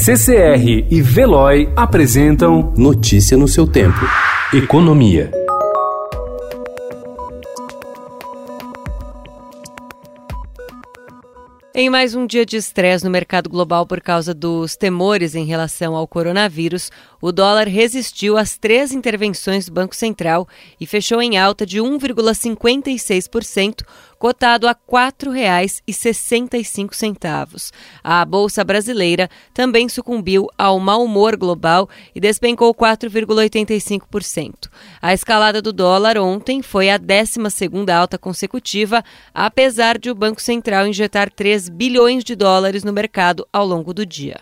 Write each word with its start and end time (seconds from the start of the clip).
CCR 0.00 0.86
e 0.88 1.02
Veloy 1.02 1.68
apresentam 1.74 2.72
Notícia 2.76 3.36
no 3.36 3.48
seu 3.48 3.66
tempo. 3.66 3.98
Economia. 4.54 5.32
Em 11.74 11.90
mais 11.90 12.14
um 12.14 12.24
dia 12.26 12.46
de 12.46 12.56
estresse 12.56 13.04
no 13.04 13.10
mercado 13.10 13.50
global 13.50 13.84
por 13.86 14.00
causa 14.00 14.32
dos 14.32 14.76
temores 14.76 15.34
em 15.34 15.44
relação 15.44 15.96
ao 15.96 16.08
coronavírus, 16.08 16.90
o 17.20 17.32
dólar 17.32 17.66
resistiu 17.66 18.36
às 18.36 18.56
três 18.56 18.92
intervenções 18.92 19.66
do 19.66 19.72
Banco 19.72 19.96
Central 19.96 20.46
e 20.80 20.86
fechou 20.86 21.20
em 21.20 21.36
alta 21.38 21.66
de 21.66 21.78
1,56%, 21.78 23.82
cotado 24.18 24.66
a 24.66 24.72
R$ 24.72 24.78
4,65. 24.90 27.70
A 28.02 28.24
Bolsa 28.24 28.64
Brasileira 28.64 29.30
também 29.54 29.88
sucumbiu 29.88 30.48
ao 30.58 30.80
mau 30.80 31.04
humor 31.04 31.36
global 31.36 31.88
e 32.14 32.20
despencou 32.20 32.74
4,85%. 32.74 34.68
A 35.00 35.14
escalada 35.14 35.62
do 35.62 35.72
dólar 35.72 36.18
ontem 36.18 36.60
foi 36.62 36.90
a 36.90 36.98
12ª 36.98 37.94
alta 37.94 38.18
consecutiva, 38.18 39.04
apesar 39.32 39.96
de 39.98 40.10
o 40.10 40.14
Banco 40.14 40.42
Central 40.42 40.86
injetar 40.86 41.30
3 41.30 41.68
bilhões 41.68 42.24
de 42.24 42.34
dólares 42.34 42.82
no 42.82 42.92
mercado 42.92 43.46
ao 43.52 43.66
longo 43.66 43.94
do 43.94 44.04
dia. 44.04 44.40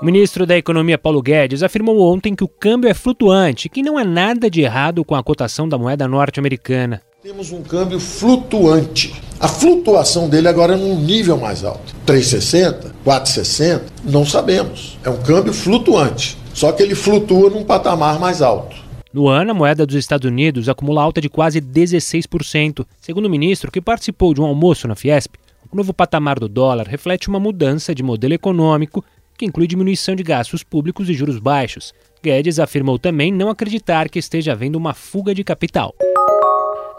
O 0.00 0.04
ministro 0.04 0.44
da 0.44 0.56
Economia 0.56 0.98
Paulo 0.98 1.22
Guedes 1.22 1.62
afirmou 1.62 2.00
ontem 2.00 2.34
que 2.34 2.42
o 2.42 2.48
câmbio 2.48 2.90
é 2.90 2.94
flutuante 2.94 3.68
que 3.68 3.82
não 3.82 3.96
há 3.96 4.02
nada 4.02 4.50
de 4.50 4.60
errado 4.60 5.04
com 5.04 5.14
a 5.14 5.22
cotação 5.22 5.68
da 5.68 5.78
moeda 5.78 6.08
norte-americana. 6.08 7.00
Temos 7.22 7.52
um 7.52 7.62
câmbio 7.62 8.00
flutuante. 8.00 9.14
A 9.38 9.46
flutuação 9.46 10.28
dele 10.28 10.48
agora 10.48 10.74
é 10.74 10.76
num 10.76 10.98
nível 10.98 11.36
mais 11.36 11.62
alto. 11.62 11.94
3,60, 12.04 12.90
4,60, 13.06 13.82
não 14.02 14.26
sabemos. 14.26 14.98
É 15.04 15.08
um 15.08 15.22
câmbio 15.22 15.52
flutuante. 15.52 16.36
Só 16.52 16.72
que 16.72 16.82
ele 16.82 16.96
flutua 16.96 17.48
num 17.48 17.62
patamar 17.62 18.18
mais 18.18 18.42
alto. 18.42 18.74
No 19.12 19.28
ano, 19.28 19.52
a 19.52 19.54
moeda 19.54 19.86
dos 19.86 19.94
Estados 19.94 20.28
Unidos 20.28 20.68
acumula 20.68 21.00
alta 21.00 21.20
de 21.20 21.28
quase 21.28 21.60
16%. 21.60 22.84
Segundo 23.00 23.26
o 23.26 23.30
ministro, 23.30 23.70
que 23.70 23.80
participou 23.80 24.34
de 24.34 24.40
um 24.40 24.44
almoço 24.44 24.88
na 24.88 24.96
Fiesp, 24.96 25.36
o 25.70 25.76
novo 25.76 25.94
patamar 25.94 26.40
do 26.40 26.48
dólar 26.48 26.88
reflete 26.88 27.28
uma 27.28 27.38
mudança 27.38 27.94
de 27.94 28.02
modelo 28.02 28.34
econômico 28.34 29.04
que 29.38 29.46
inclui 29.46 29.68
diminuição 29.68 30.16
de 30.16 30.24
gastos 30.24 30.64
públicos 30.64 31.08
e 31.08 31.14
juros 31.14 31.38
baixos. 31.38 31.94
Guedes 32.20 32.58
afirmou 32.58 32.98
também 32.98 33.32
não 33.32 33.48
acreditar 33.48 34.08
que 34.08 34.18
esteja 34.18 34.50
havendo 34.50 34.76
uma 34.76 34.92
fuga 34.92 35.32
de 35.32 35.44
capital. 35.44 35.94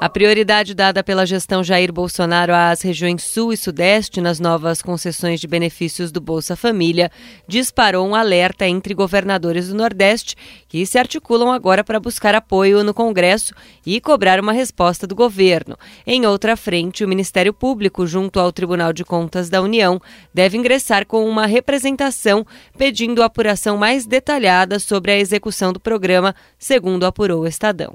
A 0.04 0.10
prioridade 0.10 0.74
dada 0.74 1.02
pela 1.02 1.26
gestão 1.26 1.64
Jair 1.64 1.90
Bolsonaro 1.90 2.54
às 2.54 2.82
regiões 2.82 3.24
Sul 3.24 3.54
e 3.54 3.58
Sudeste 3.58 4.20
nas 4.20 4.38
novas 4.38 4.82
concessões 4.82 5.40
de 5.40 5.48
benefícios 5.48 6.12
do 6.12 6.20
Bolsa 6.20 6.58
Família 6.58 7.10
disparou 7.48 8.06
um 8.06 8.14
alerta 8.14 8.68
entre 8.68 8.94
governadores 8.94 9.70
do 9.70 9.76
Nordeste 9.76 10.36
que 10.68 10.86
se 10.86 10.98
articulam 10.98 11.54
agora 11.54 11.86
para 11.86 12.02
buscar 12.02 12.36
apoio 12.36 12.84
no 12.84 12.94
Congresso 12.94 13.54
e 13.86 14.02
cobrar 14.02 14.42
uma 14.42 14.52
resposta 14.52 15.08
do 15.08 15.16
governo. 15.16 15.78
Em 16.06 16.26
outra 16.26 16.58
frente, 16.58 17.06
o 17.06 17.08
Ministério 17.08 17.54
Público, 17.54 18.06
junto 18.06 18.42
ao 18.42 18.52
Tribunal 18.52 18.92
de 18.92 19.06
Contas 19.06 19.50
da 19.50 19.62
União, 19.62 20.02
deve 20.34 20.58
ingressar 20.58 21.06
com 21.06 21.26
uma 21.26 21.46
representação 21.46 22.46
pedindo 22.78 23.24
apuração 23.24 23.78
mais 23.78 24.06
detalhada 24.06 24.80
sobre 24.80 25.14
a 25.14 25.18
execução 25.18 25.72
do 25.72 25.80
programa, 25.80 26.36
segundo 26.60 27.06
apurou 27.06 27.44
o 27.44 27.48
Estadão. 27.48 27.94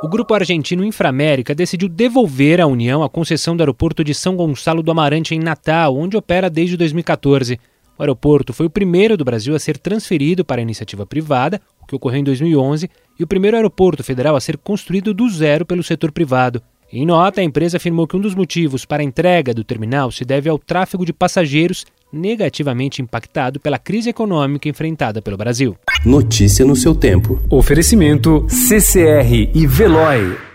O 0.00 0.06
grupo 0.06 0.32
argentino 0.32 0.84
Inframérica 0.84 1.52
decidiu 1.56 1.88
devolver 1.88 2.60
à 2.60 2.66
União 2.68 3.02
a 3.02 3.10
concessão 3.10 3.56
do 3.56 3.62
aeroporto 3.62 4.04
de 4.04 4.14
São 4.14 4.36
Gonçalo 4.36 4.80
do 4.80 4.92
Amarante, 4.92 5.34
em 5.34 5.40
Natal, 5.40 5.96
onde 5.96 6.16
opera 6.16 6.48
desde 6.48 6.76
2014. 6.76 7.58
O 7.98 8.02
aeroporto 8.02 8.52
foi 8.52 8.66
o 8.66 8.70
primeiro 8.70 9.16
do 9.16 9.24
Brasil 9.24 9.56
a 9.56 9.58
ser 9.58 9.76
transferido 9.76 10.44
para 10.44 10.60
a 10.60 10.62
iniciativa 10.62 11.04
privada, 11.04 11.60
o 11.82 11.86
que 11.86 11.96
ocorreu 11.96 12.20
em 12.20 12.24
2011, 12.24 12.88
e 13.18 13.24
o 13.24 13.26
primeiro 13.26 13.56
aeroporto 13.56 14.04
federal 14.04 14.36
a 14.36 14.40
ser 14.40 14.56
construído 14.56 15.12
do 15.12 15.28
zero 15.28 15.66
pelo 15.66 15.82
setor 15.82 16.12
privado. 16.12 16.62
Em 16.92 17.04
nota, 17.04 17.40
a 17.40 17.44
empresa 17.44 17.76
afirmou 17.76 18.06
que 18.06 18.16
um 18.16 18.20
dos 18.20 18.36
motivos 18.36 18.84
para 18.84 19.02
a 19.02 19.04
entrega 19.04 19.52
do 19.52 19.64
terminal 19.64 20.12
se 20.12 20.24
deve 20.24 20.48
ao 20.48 20.60
tráfego 20.60 21.04
de 21.04 21.12
passageiros 21.12 21.84
negativamente 22.12 23.02
impactado 23.02 23.60
pela 23.60 23.78
crise 23.78 24.10
econômica 24.10 24.68
enfrentada 24.68 25.20
pelo 25.20 25.36
Brasil. 25.36 25.76
Notícia 26.04 26.64
no 26.64 26.76
seu 26.76 26.94
tempo. 26.94 27.40
Oferecimento 27.50 28.46
CCR 28.48 29.50
e 29.54 29.66
Veloy. 29.66 30.47